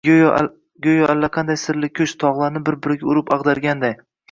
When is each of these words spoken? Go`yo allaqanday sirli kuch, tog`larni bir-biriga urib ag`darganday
Go`yo 0.85 1.09
allaqanday 1.15 1.59
sirli 1.65 1.91
kuch, 2.01 2.15
tog`larni 2.25 2.65
bir-biriga 2.71 3.09
urib 3.15 3.33
ag`darganday 3.39 3.97